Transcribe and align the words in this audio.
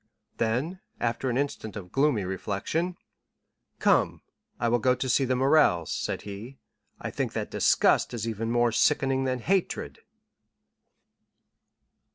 Then, 0.37 0.79
after 0.99 1.29
an 1.29 1.37
instant 1.37 1.75
of 1.75 1.91
gloomy 1.91 2.23
reflection, 2.25 2.97
"Come, 3.77 4.23
I 4.59 4.67
will 4.67 4.79
go 4.79 4.95
to 4.95 5.07
see 5.07 5.25
the 5.25 5.35
Morrels," 5.35 5.91
said 5.91 6.23
he; 6.23 6.57
"I 6.99 7.11
think 7.11 7.33
that 7.33 7.51
disgust 7.51 8.11
is 8.11 8.27
even 8.27 8.49
more 8.49 8.71
sickening 8.71 9.25
than 9.25 9.37
hatred." 9.37 9.99